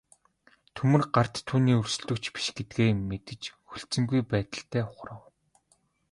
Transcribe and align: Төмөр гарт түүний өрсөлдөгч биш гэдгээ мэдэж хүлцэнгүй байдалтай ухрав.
Төмөр 0.77 1.03
гарт 1.17 1.35
түүний 1.49 1.75
өрсөлдөгч 1.81 2.25
биш 2.35 2.47
гэдгээ 2.57 2.89
мэдэж 3.09 3.41
хүлцэнгүй 3.67 4.21
байдалтай 4.31 4.83
ухрав. 4.91 5.21